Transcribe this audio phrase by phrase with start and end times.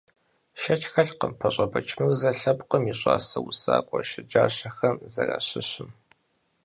[0.61, 5.89] Шэч хэлъкъым ПащӀэ Бэчмырзэ лъэпкъым и щӀасэ усакӀуэ щэджащэхэм зэращыщым.